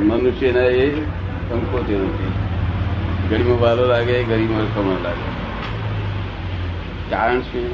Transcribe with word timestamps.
મનુષ્યના 0.00 0.70
એ 0.76 0.86
સંકોચો 1.44 1.96
નથી 2.00 2.32
ઘડીમાં 3.22 3.60
વાલો 3.60 3.84
લાગે 3.86 4.16
ઘડીમાં 4.22 4.68
સમય 4.72 4.96
લાગે 5.02 5.28
કારણ 7.10 7.40
શું 7.44 7.70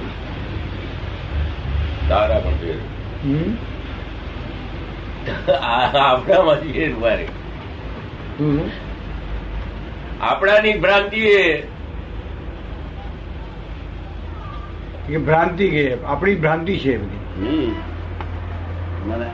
તારા 2.09 2.41
પણ 2.41 2.59
ફેર 2.61 2.79
આપણામાંથી 5.63 6.77
આપણાની 10.23 10.77
ભ્રાંતિ 10.79 11.25
એ 15.09 15.19
ભ્રાંતિ 15.21 15.67
કે 15.71 15.85
આપણી 16.07 16.37
ભ્રાંતિ 16.37 16.79
છે 16.79 16.95
બધી 16.97 17.22
મને 17.41 19.27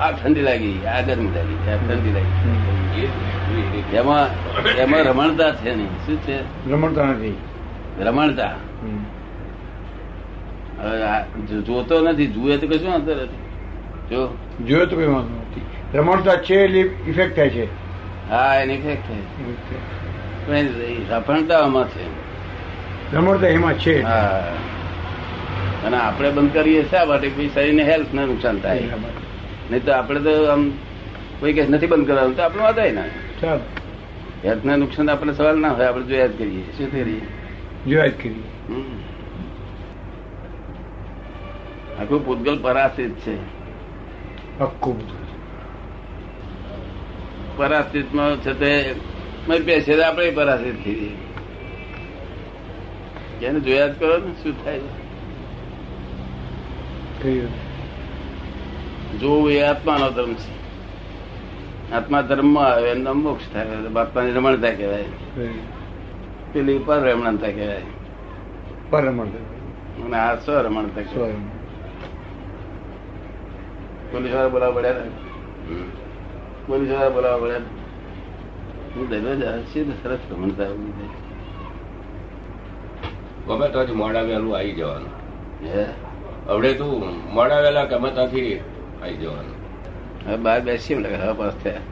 આ 0.00 0.10
ઠંડી 0.10 0.42
લાગી 0.42 0.86
આ 0.86 1.00
ગરમી 1.00 1.24
લાગી 1.24 1.72
આ 1.72 1.76
ઠંડી 1.76 2.12
લાગી. 2.12 3.96
એમાં 3.96 4.64
એમાં 4.64 5.00
રમણતા 5.00 5.54
છે 5.54 5.74
નહીં. 5.74 5.86
શું 5.86 6.22
છે? 6.22 6.70
રમણતા 6.70 7.04
નથી. 7.04 7.36
રમણતા? 8.00 8.50
જોતો 11.66 12.00
નથી. 12.00 12.26
જુએ 12.26 12.56
તો 12.56 12.66
કશું 12.66 12.94
અંતર 12.94 13.16
નથી. 13.16 13.36
જો. 14.10 14.36
જોયો 14.66 14.86
તો 14.86 14.96
કઈ 14.96 15.06
વાંધો 15.06 15.28
નથી. 15.28 15.98
રમણતા 15.98 16.36
છે 16.36 16.54
એટલે 16.54 16.80
ઇફેક્ટ 16.80 17.36
થાય 17.36 17.50
છે. 17.50 17.68
હા 18.30 18.54
એની 18.54 18.76
ફેક્ટ 18.76 19.02
છે. 19.02 21.10
રમણતા 21.10 21.58
આમાં 21.58 21.88
છે. 21.88 22.06
રમણતા 23.16 23.48
એમાં 23.48 23.74
છે. 23.74 24.02
હા. 24.02 24.52
અને 25.84 25.96
આપણે 25.96 26.30
બંધ 26.30 26.52
કરીએ 26.52 26.84
શા 26.90 27.04
માટે 27.04 27.28
કોઈ 27.28 27.48
શરીરને 27.48 27.82
હેલ્થ 27.82 28.14
ને 28.14 28.26
નુકસાન 28.26 28.58
થાય. 28.58 28.82
નહીં 29.70 29.84
તો 29.84 29.92
આપણે 29.92 30.20
તો 30.20 30.44
આમ 30.44 30.70
કોઈ 31.40 31.52
કે 31.52 31.66
નથી 31.68 31.86
બંધ 31.86 32.06
કરવાનું 32.06 32.36
તો 32.36 32.42
આપણે 32.42 32.62
વાંધાય 32.62 32.92
ના. 32.92 33.04
હેલ્થ 34.44 34.64
ને 34.64 34.76
નુકસાન 34.76 35.10
આપણે 35.10 35.32
સવાલ 35.32 35.58
ના 35.58 35.70
હોય 35.70 35.86
આપણે 35.86 36.04
જોયા 36.04 36.26
જ 36.26 36.38
કરીએ. 36.38 36.62
શું 36.78 36.92
કરીએ? 36.92 37.20
જોયા 37.86 38.06
જ 38.06 38.14
કરીએ. 38.22 38.46
આખું 42.00 42.26
પૂતગલ 42.26 42.58
પરાશ્રિત 42.62 43.14
છે. 43.14 43.36
આખું 44.60 44.98
બધું 44.98 45.24
પરાશ્રિતમાં 47.56 48.36
છે 48.36 48.52
તે 48.52 48.94
મેં 49.48 50.08
આપણે 50.08 50.30
પરાશ્રિત 50.30 50.84
થઈ 50.84 50.94
જઈએ 53.40 53.60
જોયા 53.60 53.86
જ 53.86 53.98
કરો 53.98 54.18
ને 54.18 54.32
શું 54.42 54.64
થાય. 54.64 54.80
જોવું 59.20 59.50
એ 59.50 59.62
આત્માનો 59.62 60.10
ધર્મ 60.10 60.34
છે. 60.34 60.56
આત્મા 61.92 62.20
ધર્મમાં 62.22 62.66
આવે 62.66 62.90
એમનો 62.90 63.12
મોક્ષ 63.12 63.52
થાય 63.52 63.66
આત્માની 63.96 64.30
રમણતા 64.30 64.70
કહેવાય. 64.70 65.04
પેલી 66.52 66.78
પર 66.78 66.98
રમણતા 66.98 67.46
કહેવાય. 67.46 67.82
પર 68.90 69.04
રમણતા 69.04 69.38
અને 70.04 70.16
આ 70.16 70.34
સ્વ 70.34 70.52
રમણતા 70.52 71.02
કહેવાય. 71.02 71.32
પોલીસવાળા 74.12 74.48
બોલાવવા 74.48 74.74
પડ્યા 74.74 74.92
પોલીસવાળા 76.66 77.08
બોલાવા 77.08 77.38
પડ્યા 77.38 77.56
હું 78.96 79.08
દરરોજ 79.08 79.44
આવે 79.44 79.62
છે 79.62 79.88
ને 79.88 79.94
સરસ 80.02 80.18
રમણતા 80.30 80.64
આવી 80.64 80.92
જાય. 80.92 81.08
ગમે 83.46 83.86
તો 83.86 83.94
મોડા 83.94 84.22
વહેલું 84.22 84.56
આવી 84.56 84.72
જવાનું. 84.72 85.08
હે? 85.66 85.86
હવે 86.48 86.70
તું 86.78 87.04
મોડા 87.36 87.60
વહેલા 87.64 87.86
ગમે 87.90 88.08
ત્યાંથી 88.16 88.54
આવી 89.02 89.18
જવાનું. 89.22 89.56
હવે 90.26 90.36
બહાર 90.44 90.60
બેસીએ 90.66 90.98
લાગે 91.04 91.16
હવે 91.22 91.34
પાસ 91.40 91.56
થયા 91.62 91.84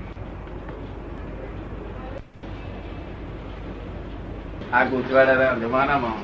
આ 4.77 4.85
ગુજવાડા 4.93 5.51
જમાનામાં 5.63 6.21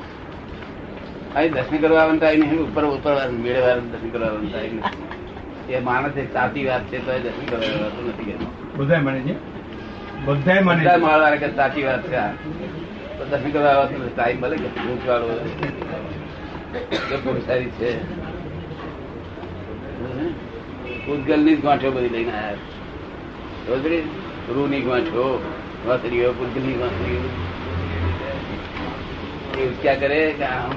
અહીં 1.35 1.51
દર્શન 1.55 1.77
કરવા 1.83 1.99
આવવાનું 2.01 2.19
ટાઈમ 2.21 2.41
નહીં 2.45 2.61
ઉપર 2.67 2.83
ઉપર 2.87 3.13
મેળે 3.43 3.61
વાર 3.65 3.77
દર્શન 3.91 4.09
કરવા 4.15 4.29
આવવાનું 4.29 4.49
ટાઈમ 4.53 4.73
નહીં. 4.77 4.95
એ 5.69 5.81
માણસ 5.89 6.17
એક 6.23 6.29
સાચી 6.37 6.65
વાત 6.69 6.83
છે 6.91 6.97
તો 7.05 7.11
એ 7.17 7.19
દર્શન 7.25 7.45
કરવા 7.51 7.75
આવતું 7.85 8.05
નથી 8.13 8.27
કે 8.29 8.35
બધાય 8.77 9.01
માને 9.07 9.21
છે? 9.27 9.35
બધાય 10.25 10.61
માને 10.69 10.81
બધા 10.81 10.97
છે. 10.97 11.03
માળવા 11.05 11.37
કે 11.43 11.47
સાચી 11.61 11.85
વાત 11.89 12.03
છે 12.11 12.23
તો 13.17 13.23
દર્શન 13.31 13.51
કરવા 13.57 13.75
આવતું 13.83 14.09
ટાઈમ 14.15 14.37
મળે 14.41 14.55
કે 14.63 14.69
ગુજવાડો 14.79 15.27
કે 17.25 17.41
સારી 17.47 17.71
છે. 17.79 17.91
પૂતગલની 21.11 21.55
જ 21.55 21.61
ગાંઠો 21.61 21.91
બધી 21.91 22.09
લઈને 22.09 22.31
આવ્યા 22.31 24.03
રૂ 24.55 24.67
ની 24.67 24.81
ગાંઠો 24.81 25.23
વાસરીઓ 25.87 26.29
પૂતગલની 26.33 26.77
વાસરીઓ 26.79 27.21
ક્યાં 29.81 29.99
કરે 29.99 30.19
કે 30.31 30.45
આમ 30.45 30.71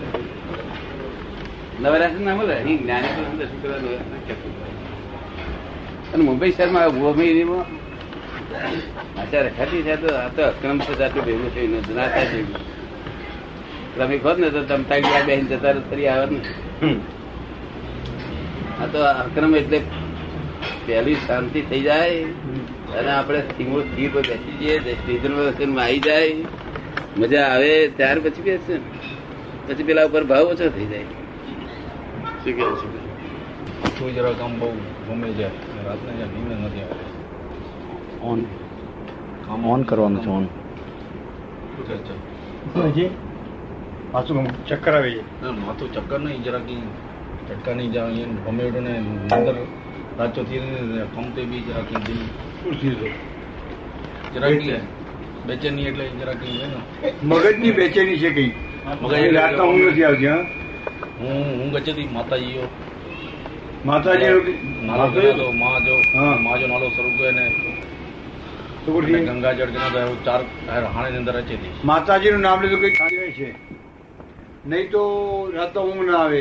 ના 2.24 2.34
મળે 2.34 2.54
અહીં 2.54 2.78
જ્ઞાની 2.82 3.12
પુરુષ 3.16 3.38
દર્શન 3.38 3.58
કરવા 3.62 3.78
નવરાત્ર 3.78 4.12
અને 6.14 6.22
મુંબઈ 6.24 6.52
શહેરમાં 6.52 6.84
રખાતી 9.42 9.82
છે 9.82 9.96
તો 9.96 10.14
આ 10.14 10.28
તો 10.28 10.42
અક્રમ 10.42 10.78
છે 10.80 10.92
આટલું 11.04 11.24
ભેગું 11.24 11.50
થયું 11.54 11.74
નથી. 11.74 11.94
ના 11.94 12.08
થાય 12.08 12.26
ભેગું. 12.26 12.60
તમે 13.96 14.16
ને 14.38 14.50
તો 14.50 14.60
તમે 14.64 14.84
તારી 14.84 15.02
ગયા 15.02 15.26
બેન 15.26 15.46
જતા 15.46 15.74
ફરી 15.90 16.08
આવત 16.08 16.30
ને 16.30 16.40
આ 18.80 18.86
તો 18.86 18.98
અક્રમ 19.04 19.54
એટલે 19.54 19.78
પહેલી 20.86 21.16
શાંતિ 21.26 21.60
થઈ 21.68 21.82
જાય 21.82 22.26
અને 22.98 23.10
આપણે 23.12 23.40
સ્થિર 23.44 23.82
સ્થિર 23.86 24.10
પર 24.12 24.22
બેસી 24.24 24.54
જઈએ 24.60 24.96
સ્ટેશનમાં 24.96 25.78
આવી 25.80 26.00
જાય 26.00 26.34
મજા 27.18 27.46
આવે 27.48 27.72
ત્યાર 27.96 28.18
પછી 28.22 28.44
બેસે. 28.44 28.74
પછી 29.66 29.84
પેલા 29.84 30.06
ઉપર 30.08 30.24
ભાવ 30.24 30.46
ઓછો 30.48 30.66
થઈ 30.70 30.86
જાય. 30.86 31.06
શું 32.42 32.54
કેવું 32.56 32.76
છે? 32.80 32.86
કોઈ 33.96 34.12
જરાક 34.14 34.40
આમ 34.40 34.52
બહુ 34.60 34.68
ગમે 35.06 35.28
જાય 35.38 35.50
રાતને 35.86 36.12
જ્યાં 36.18 36.32
નીંદ 36.36 36.52
નથી 36.62 36.84
આવે 36.84 37.04
ઓન 38.22 38.40
કામ 39.46 39.62
ઓન 39.68 39.80
કરવાનું 39.84 40.20
છે 40.20 40.30
ઓન 40.30 40.44
કહે 42.74 42.88
હજી 42.90 43.10
પાછું 44.12 44.36
ચક્કર 44.66 44.94
આવે 44.94 45.10
છે 45.10 45.22
ના, 45.42 45.52
માથું 45.60 45.88
ચક્કર 45.90 46.18
નહીં 46.20 46.42
જરાક 46.42 46.66
ચક્કર 47.48 47.74
નહીં 47.74 47.90
જાય 47.92 48.06
અહીંયા 48.08 48.44
ગમે 48.46 48.62
એટલું 48.64 48.84
ને 48.84 48.92
અંદર 49.30 49.56
રાચો 50.18 50.44
થી 50.44 50.60
બી 51.46 51.62
જરાક? 51.62 51.88
જરાક 54.34 54.60
બેચેની. 55.46 55.86
એટલે 55.86 56.04
જરાક 56.20 56.40
છે 56.40 57.12
મગજની 57.22 57.72
બેચેની 57.72 58.18
છે 58.18 58.30
કઈ. 58.30 58.52
મગજ 59.02 59.34
રાતના 59.34 59.66
ઊંઘ 59.66 59.86
નથી 59.88 60.04
આવતી 60.04 60.26
હા? 60.26 60.42
હું 61.18 61.44
હું 61.60 61.70
ગચેતી 61.72 62.08
માતાજીઓ. 62.12 62.66
માતાજી 63.84 64.54
નાલો 64.82 65.06
કર્યો 65.12 65.34
તો 65.34 65.52
માં 65.52 65.84
જો 65.84 65.94
હા. 66.14 66.36
માં 66.38 66.60
નાલો 66.68 66.90
શરૂ 66.90 67.12
કર્યો 67.16 67.32
ને 67.32 67.44
તો 68.86 68.90
પછી? 68.92 69.20
ગંગા 69.28 69.54
જળ 69.54 69.70
કે 69.72 69.78
ચાર 70.24 70.40
હાણે 70.86 71.16
અંદર 71.16 71.18
અંદર 71.18 71.34
રચેતી 71.36 71.72
માતાજીનું 71.84 72.40
નામ 72.40 72.62
લીધું 72.62 72.80
કઈ 72.80 73.32
છે? 73.32 73.48
નહીં 74.66 74.90
તો 74.90 75.02
રાતના 75.54 75.82
ઊંઘ 75.82 76.06
ના 76.06 76.18
આવે 76.18 76.40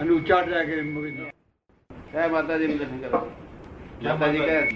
અને 0.00 0.10
ઉચ્ચાર 0.10 0.42
થાય 0.44 0.64
કે 0.64 0.82
મગજ 0.82 1.18
કયા 2.14 2.28
માતાજી 2.28 2.66
દર્શન 2.66 2.98
કરો. 3.02 3.20
માતાજી 4.02 4.38
કયા 4.38 4.66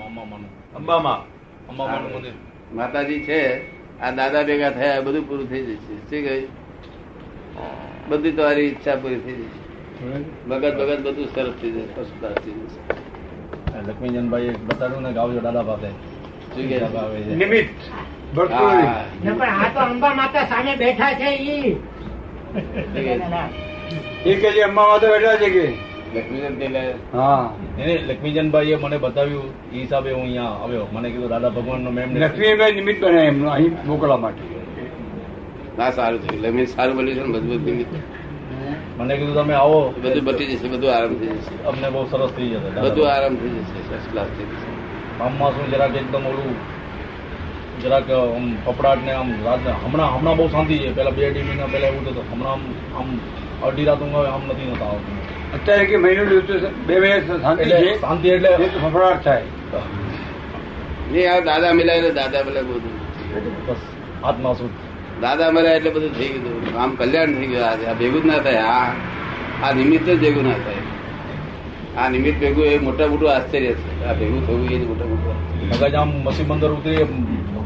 અંબામાં. 0.76 1.20
અંબામાનું 1.68 2.10
મંદિર. 2.14 2.32
માતાજી 2.74 3.20
છે 3.20 3.40
આ 4.02 4.10
દાદા 4.10 4.42
ભેગા 4.48 4.70
થયા 4.70 5.00
બધું 5.00 5.28
પૂરું 5.28 5.46
થઈ 5.50 5.62
જશે. 5.62 5.94
શું 6.10 6.20
કહ્યું? 6.26 6.48
બધી 8.08 8.32
તમારી 8.32 8.66
ઈચ્છા 8.70 8.96
પૂરી 8.96 9.20
થઈ 9.26 9.36
જશે. 9.42 9.60
ભગત 10.48 10.74
ભગત 10.80 11.00
બધું 11.06 11.26
સરસ 11.34 11.54
થઈ 11.60 11.70
જશે 11.70 11.88
ફર્સ્ટ 11.94 12.22
થઈ 12.44 12.50
જશે. 12.50 12.80
લક્ષ્મીજનભાઈ 13.86 14.54
બતાડ્યું 14.68 15.02
ને 15.02 15.12
ગાવજો 15.12 15.40
દાદા 15.40 15.62
છે? 15.82 17.34
નિમિત્ત. 17.34 17.70
ને 19.24 19.32
પણ 19.32 19.42
આ 19.42 19.68
તો 19.74 19.80
અંબા 19.80 20.14
માતા 20.14 20.46
સામે 20.46 20.72
બેઠા 20.76 21.12
છે 21.20 21.28
ઈ? 21.30 21.76
એ 24.26 24.34
કે 24.34 24.50
અંબા 24.50 24.62
અંબામાં 24.62 25.00
તો 25.00 25.06
બેઠા 25.14 25.36
છે 25.36 25.50
કે? 25.50 25.87
લક્ષ્મીચંદ 26.14 26.58
પેલે 26.60 26.82
હા. 27.12 27.44
એને 27.80 27.94
લક્ષ્મીજનભાઈએ 28.08 28.76
મને 28.84 28.98
બતાવ્યું 28.98 29.48
એ 29.72 29.78
હિસાબે 29.78 30.10
હું 30.12 30.22
અહીંયા 30.22 30.54
આવ્યો. 30.62 30.86
મને 30.92 31.08
કીધું 31.12 31.30
દાદા 31.34 31.50
ભગવાનનો 31.56 31.90
મેમ 31.96 32.08
લક્ષ્મીભાઈ 32.22 32.76
નિમિત્ત 32.78 33.00
બને 33.02 33.20
એમ 33.30 33.38
અહીં 33.56 33.74
મોકલવા 33.90 34.20
માટે. 34.24 34.42
ના 35.78 35.90
સારું 35.98 36.20
થયું. 36.22 36.40
લક્ષ્મી 36.44 36.66
સારું 36.76 36.96
બન્યું 36.98 37.16
છે 37.18 37.22
ને 37.26 37.30
મજબૂત 37.34 37.62
નિમિત્ત 37.70 37.92
મને 38.98 39.14
કીધું 39.18 39.36
તમે 39.38 39.54
આવો. 39.54 39.80
બધું 40.02 40.24
બટી 40.28 40.48
જશે 40.52 40.68
બધું 40.72 40.90
આરામ 40.94 41.14
થઈ 41.20 41.36
જશે. 41.38 41.54
અમને 41.68 41.88
બહુ 41.94 42.00
સરસ 42.10 42.32
થઈ 42.36 42.48
જશે 42.52 42.70
બધું 42.84 43.06
આરામ 43.12 43.34
થઈ 43.40 43.52
જશે 43.56 43.78
ફર્સ્ટ 43.88 44.10
ક્લાસ 44.12 44.30
થઈ 44.36 44.48
જશે. 44.52 44.70
આમમાં 45.24 45.52
શું 45.54 45.70
જરાક 45.72 45.94
એકદમ 46.00 46.26
ઓલું 46.30 46.52
જરાક 47.82 48.08
આમ 48.18 48.46
ફફડાટ 48.64 49.00
ને 49.06 49.12
આમ 49.20 49.28
રાત 49.46 49.64
હમણાં 49.84 50.10
હમણાં 50.14 50.36
બહુ 50.38 50.48
શાંતિ 50.54 50.78
છે. 50.82 50.90
પેલા 50.96 51.14
બે 51.16 51.26
અઢી 51.28 51.46
મહિના 51.48 51.68
પહેલા 51.72 51.90
એવું 51.92 52.04
થતું 52.06 52.26
હમણાં 52.32 52.60
આમ 52.98 53.08
અડધી 53.08 53.66
અઢી 53.68 53.86
રાત 53.88 54.00
ઊંઘ 54.02 54.16
આવે 54.18 54.28
આમ 54.34 54.42
નથી 54.50 54.70
નતા 54.74 54.88
આવતું. 54.92 55.16
અત્યારે 55.56 55.84
કે 55.90 55.96
મહિનો 56.04 56.22
દિવસ 56.30 56.64
બે 56.86 56.94
મહિના 57.02 57.38
શાંતિ 57.44 57.62
એટલે 57.64 57.78
છે. 57.84 57.92
શાંતિ 58.02 58.28
એટલે 58.34 58.50
ફફડાટ 58.82 59.20
થાય. 59.24 59.46
નહીં 61.12 61.26
આ 61.32 61.40
દાદા 61.48 61.72
મિલાય 61.78 61.98
એટલે 62.00 62.12
દાદા 62.20 62.42
મિલાય 62.48 62.66
બધું. 62.68 62.94
બસ 63.68 63.82
આત્મા 64.28 64.54
શું 64.58 64.70
દાદા 65.22 65.50
મળ્યા 65.54 65.78
એટલે 65.78 65.90
બધું 65.96 66.12
થઈ 66.18 66.30
ગયું. 66.34 66.62
આમ 66.82 66.90
કલ્યાણ 67.00 67.34
થઈ 67.38 67.48
ગયું. 67.52 67.66
આજે 67.70 67.84
આ 67.92 67.96
ભેગું 68.02 68.22
જ 68.22 68.24
ના 68.32 68.40
થાય. 68.46 68.62
આ 68.76 68.86
આ 69.64 69.72
નિમિત્ત 69.80 70.06
જ 70.10 70.18
ભેગું 70.24 70.44
ના 70.50 70.58
થાય. 70.66 70.82
આ 71.98 72.08
નિમિત્ત 72.16 72.38
ભેગું 72.44 72.64
એ 72.72 72.78
મોટા 72.86 73.08
મોટું 73.14 73.28
આશ્ચર્ય 73.36 73.72
છે. 73.80 73.90
આ 74.04 74.14
ભેગું 74.20 74.40
થયું 74.46 74.70
એ 74.74 74.78
જ 74.78 74.84
મોટા 74.92 75.10
મોટું 75.12 75.36
મગજ 75.70 75.94
આમ 76.02 76.10
મસી 76.26 76.48
બંદર 76.50 76.72
ઉતરી 76.78 77.06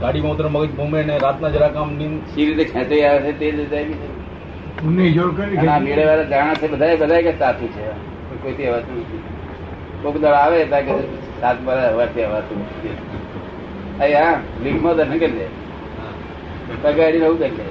ગાડીમાં 0.02 0.32
ઉતરે 0.34 0.49
મગજ 0.55 0.70
ભૂમે 0.79 1.00
ને 1.11 1.14
રાતના 1.25 1.55
જરાક 1.56 1.76
આમ 1.82 1.90
સી 2.34 2.46
રીતે 2.49 2.64
ખેંચાઈ 2.73 3.05
આવે 3.11 3.20
છે 3.26 3.32
તે 3.40 3.46
જ 3.50 3.55
રીતે 3.61 3.76
આવી 3.81 3.99
છે. 4.02 4.08
પુણ્ય 4.78 5.06
જોડ 5.16 5.32
કરી 5.36 5.58
મેળે 5.80 6.04
વાળા 6.08 6.30
જાણે 6.32 6.54
છે 6.60 6.66
બધા 6.69 6.96
બધા 6.96 7.22
કે 7.26 7.32
સાચું 7.38 7.70
છે. 7.74 7.84
કોઈથી 8.42 8.66
હવાતું 8.66 8.96
નથી. 9.00 9.22
કોક 10.02 10.16
દાડો 10.22 10.38
આવે 10.38 10.58
ત્યાં 10.66 10.86
કે 10.88 10.94
સાત 11.40 11.58
બાર 11.66 11.78
હવાથી 11.94 12.26
હવાતું 12.28 12.58
નથી. 12.64 12.96
અહીંયા 13.98 14.36
લીગમાં 14.64 14.96
દર્શન 14.98 15.19
કરી 15.19 15.34
લે 15.36 15.46
પગાડી 16.82 17.20
નવું 17.20 17.38
કરી 17.38 17.56
લે. 17.58 17.66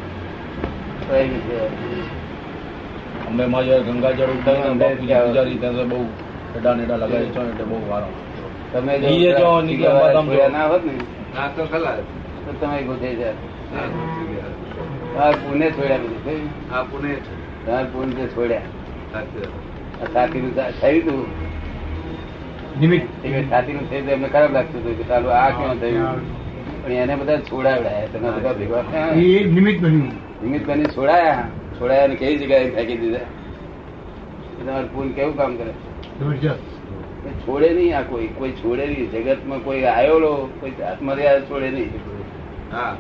તો 1.06 1.12
એ 1.15 1.24
રીતે. 1.24 1.57
અમે 3.27 3.44
માં 3.48 3.63
જયારે 3.65 3.83
ગંગાજળ 3.88 4.33
બહુ 5.92 6.00
એડા 6.57 6.75
નેડા 6.75 6.98
લગાવી 6.98 7.31
છો 7.33 7.42
એટલે 7.44 7.65
બહુ 7.65 7.77
વારો. 7.88 8.09
તમે 8.71 8.94
જો 9.00 9.09
ના 10.50 10.68
હોત 10.68 10.83
ને 10.86 10.94
ના 11.33 11.48
તો 11.56 11.62
ખલા 11.65 11.98
તો 12.45 12.51
તમે 12.59 12.77
ગોઠાઈ 12.83 13.18
જાય 13.18 13.36
તમારે 15.13 15.36
પુણે 15.36 15.72
છોડ્યા 15.72 15.98
બધું 15.98 16.25
થયું? 16.25 16.75
આ 16.75 16.84
પુણે 16.84 17.16
તાર 17.66 17.86
પુણે 17.86 18.28
છોડ્યા. 18.28 18.62
આ 19.16 20.06
છાતીનું 20.16 20.56
થયું 20.81 21.02
તું. 21.02 21.25
છાતી 22.81 23.02
એ 23.24 23.44
છાતીનું 23.52 23.90
થયું 23.90 24.10
એમને 24.10 24.28
ખરાબ 24.28 24.54
લાગતું 24.54 24.81
હતું 24.81 24.98
કે 24.98 25.04
ચાલો 25.04 25.30
આ 25.30 25.50
કેમ 25.50 25.80
થયું? 25.80 26.22
પણ 26.84 26.92
એને 26.92 27.16
બધા 27.16 27.38
છોડાવડાયા 27.38 28.08
તમે 28.13 28.30
બધા 28.31 28.54
ભેગા 28.54 28.81
થયા. 28.81 29.16
નિમિત્ત 29.56 29.81
બન્યું. 29.81 30.12
નિમિત્તભાઈને 30.44 30.86
છોડાયા. 30.86 31.46
છોડાયા 31.80 32.08
કઈ 32.16 32.38
જગ્યાએ 32.38 32.72
ફેંકી 32.72 32.98
દીધા? 32.98 33.28
તમારું 34.58 34.94
પૂન 34.94 35.12
કેવું 35.12 35.38
કામ 35.38 35.56
કરે? 35.56 35.74
છોડે 37.46 37.69
નહીં 37.74 37.98
આ 37.98 38.02
કોઈ 38.02 38.28
કોઈ 38.28 38.52
છોડે 38.52 38.86
નહીં. 38.88 39.12
જગતમાં 39.12 39.60
કોઈ 39.60 39.84
આયોલો 39.84 40.50
કોઈ 40.60 40.72
આત્મર્યાદા 40.90 41.40
છોડે 41.40 41.69
નહીં. 41.69 41.92
હા. 42.72 42.96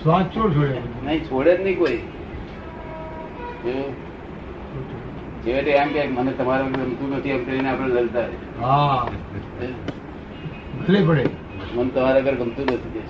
શ્વાસ 0.00 0.34
છોડે 0.34 0.82
નહીં 1.02 1.24
છોડે 1.24 1.52
જ 1.52 1.60
નહીં 1.60 1.78
કોઈ? 1.78 2.00
છેવટે 5.42 5.72
એમ 5.72 5.92
કે 5.92 6.10
મને 6.10 6.34
તમારે 6.34 6.64
ગમતું 6.74 7.12
નથી 7.12 7.30
એમ 7.30 7.44
કરીને 7.44 7.70
આપણે 7.70 7.96
લડતા 7.96 8.28
હા. 8.60 9.06
ભલે 10.80 11.02
પડે. 11.02 11.30
મને 11.74 11.90
તમારા 11.90 12.22
ઘર 12.22 12.36
ગમતું 12.36 12.68
નથી 12.68 13.02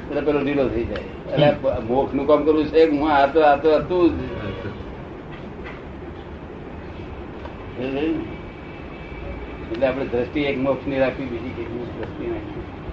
એટલે 0.00 0.22
પેલો 0.22 0.40
ઢીલો 0.40 0.68
થઈ 0.68 0.84
જાય. 0.84 1.08
એટલે 1.26 1.80
મોખનું 1.88 2.26
કામ 2.26 2.44
કરવું 2.44 2.70
છે 2.70 2.92
હું 2.92 3.10
આ 3.10 3.28
તો 3.28 3.44
આ 3.44 3.58
તો 3.58 3.78
હતું 3.78 4.10
જ. 4.10 4.12
એટલે 7.78 8.22
આપણે 9.82 10.06
દ્રષ્ટિ 10.06 10.46
એક 10.46 10.58
મોક્ષની 10.58 10.98
રાખવી 10.98 11.28
બીજી 11.28 11.54
કઈ 11.56 11.66
દ્રષ્ટિ 11.92 12.28
નાખવી 12.28 12.83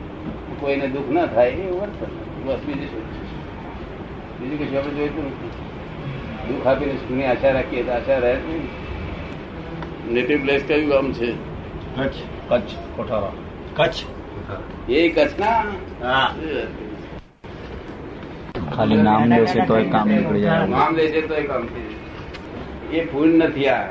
કોઈને 0.62 0.88
દુઃખ 0.96 1.10
ના 1.18 1.28
થાય 1.28 1.52
એ 1.66 1.72
વર્તન 1.80 2.12
બસ 2.46 2.62
બીજું 2.68 2.90
શું 2.92 3.06
બીજું 4.40 4.58
કશું 4.60 4.78
આપણે 4.78 4.94
જોઈતું 4.98 5.26
નથી. 5.28 5.52
દુઃખ 6.48 6.68
આપીને 6.68 6.94
સુખની 7.00 7.28
આશા 7.32 7.54
રાખીએ 7.58 7.84
તો 7.88 7.92
આશા 7.98 8.20
રહે 8.20 8.34
નેટિવ 10.14 10.40
પ્લેસ 10.44 10.64
કયું 10.68 10.88
ગામ 10.92 11.08
છે? 11.14 11.30
કચ્છ. 11.96 12.18
કચ્છ 12.50 12.72
કોઠારા. 12.96 13.34
કચ્છ. 13.78 14.00
એ 14.90 15.10
કચ્છ 15.10 15.34
ના? 15.40 16.26
ખાલી 18.76 19.02
નામ 19.08 19.22
લેશે 19.32 19.60
તો 19.68 19.78
એ 19.78 19.86
કામ 19.96 20.08
નીકળી 20.10 20.44
જાય. 20.46 20.66
નામ 20.68 20.96
લેશે 20.96 21.22
તો 21.28 21.34
એ 21.36 21.44
કામ 21.44 21.64
એ 22.92 23.06
ફૂલ 23.12 23.32
નથી 23.40 23.68
આ. 23.70 23.84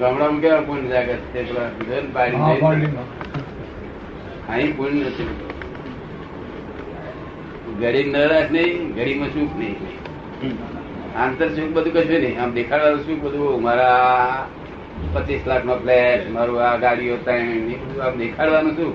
ગામડામાં 0.00 0.40
કેવા 0.40 0.62
ફૂલ 0.68 0.82
જાગત 0.92 1.10
છે? 1.32 1.40
પેલા 1.48 1.68
ઘર 1.80 2.04
બારી 2.14 2.38
હા 2.38 2.48
જાય. 2.48 2.60
પાર્ટીમાં. 2.60 3.08
અહીં 4.52 4.72
ફૂલ 4.76 4.92
નથી 5.00 5.30
ઘડી 7.80 8.06
નરાશ 8.14 8.50
નહીં, 8.54 8.80
ઘડીમાં 8.96 9.30
સુખ 9.34 9.54
નહીં. 9.60 9.76
આંતર 11.22 11.48
સુખ 11.56 11.70
બધું 11.76 11.92
કશું 11.94 12.20
નહીં. 12.24 12.36
આમ 12.40 12.50
દેખાડવાનું 12.58 13.04
સુખ 13.06 13.22
બધું 13.24 13.62
મારા 13.66 14.46
પચીસ 15.14 15.44
લાખ 15.50 15.64
નો 15.68 15.74
ફ્લેટ, 15.82 16.22
મારું 16.34 16.58
આ 16.66 16.74
ગાડીઓ 16.84 17.16
ત્રણ, 17.26 17.70
એ 17.74 17.76
બધું 17.82 18.02
આમ 18.06 18.14
દેખાડવાનું 18.22 18.74
શું 18.78 18.92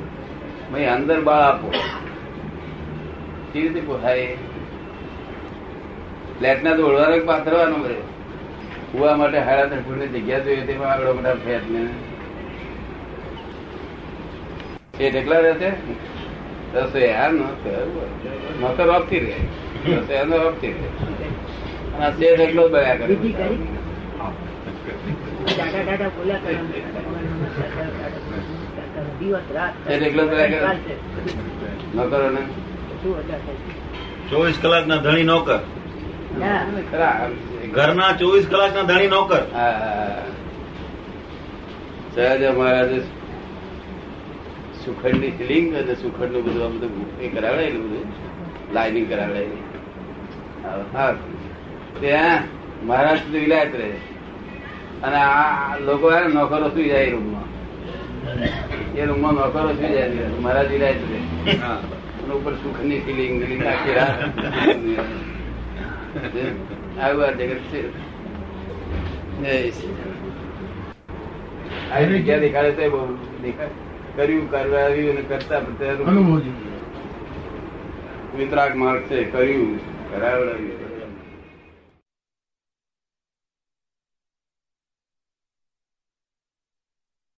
ભાઈ, 0.71 0.89
અંદર 0.95 1.19
બાળ 1.27 1.43
આપો. 1.47 1.67
કેવી 3.51 3.69
રીતે 3.69 3.81
પોસાય? 3.87 4.27
ફ્લેટ 6.37 6.59
ના 6.65 6.77
દોડવાનો 6.79 7.17
પાથરવાનો 7.31 7.77
બધે 7.83 7.97
કુવા 8.91 9.15
માટે 9.21 9.39
હાડા 9.47 9.69
ત્રણ 9.69 9.85
ફૂટની 9.87 10.11
જગ્યા 10.15 10.45
જોઈએ, 10.45 10.63
તેમાં 10.69 10.89
આગળ 10.91 11.15
મોટા 11.17 11.35
ફ્લેટ 11.43 11.65
ને 11.73 11.81
એ 14.99 15.05
એકલા 15.05 15.39
રહે 15.39 15.53
છે 15.53 15.69
રસોઈયા 16.75 17.29
નોકર 18.61 18.89
આપતી 18.89 19.19
રહે. 19.19 19.35
રસોઈયા 19.95 20.23
નો 20.23 20.35
આપતી 20.35 20.67
રહે. 20.67 20.87
અને 21.95 22.05
આ 22.05 22.43
એકલો 22.43 22.67
જ 22.67 22.71
બળ્યા 22.71 22.95
કરે. 22.95 23.15
કરે? 30.31 30.95
નોકરો 31.95 32.29
ને 32.29 32.41
ચોવીસ 34.29 34.57
કલાકના 34.61 34.95
ધણી 34.95 35.23
નોકર 35.23 35.59
ના. 36.39 37.27
ઘરના 37.71 38.11
ચોવીસ 38.11 38.47
કલાકના 38.47 38.81
ધણી 38.81 39.07
નોકર 39.07 39.41
સહજ 42.15 42.43
મહારાજ. 42.57 42.89
સુખંડની 44.87 45.31
ફિલિંગ 45.39 45.67
અને 45.81 45.93
સુખંડનું 46.03 46.43
બધું 46.45 46.63
આ 46.65 46.69
બધું 46.75 47.07
એ 47.21 47.27
કરાવે 47.37 47.63
ને 47.71 47.79
બધું. 47.85 48.05
લાઇનિંગ 48.73 49.07
કરાવે 49.09 49.41
હા 50.93 51.11
ત્યાં 52.01 52.39
મહારાષ્ટ્ર 52.87 53.39
વિલાયત 53.43 53.73
રહે 53.81 53.89
અને 55.03 55.17
આ 55.17 55.77
લોકો 55.87 56.07
નોકરો 56.33 56.67
સુઈ 56.73 56.89
જાય 56.89 57.09
રૂમમાં. 57.11 57.47
એ 58.95 59.05
રૂમમાં 59.05 59.33
નોકરો 59.39 59.69
સુઈ 59.77 59.93
જાય 59.93 60.27
મહારાજ 60.41 60.67
વિલાયત 60.71 61.01
રહે. 61.11 61.19
ઉપર 62.35 62.53
સુખની 62.63 62.99
ફિલિંગ 63.05 63.33
ફિલિંગ 63.41 63.61
આખી 63.71 63.95
રાત 63.97 64.19
આવું 67.03 67.23
આ 67.25 67.31
જગત 67.31 67.61
છે. 67.71 67.81
જય 69.41 69.53
શ્રી 69.71 69.95
રામ. 69.99 70.15
આ 71.93 71.99
દેખાડે 72.45 72.71
તો 72.79 72.89
બહુ 72.93 73.01
દેખાય. 73.43 73.86
કર્યું 74.17 74.47
કરાવ્યું 74.51 75.11
અને 75.11 75.23
કરતા 75.29 75.59
પ્રત્યે 75.59 75.93
વિતરાગ 78.37 78.73
માર્ગ 78.75 79.01
છે 79.09 79.23
કર્યું 79.31 79.71
કરાવડાવ્યું. 80.11 80.86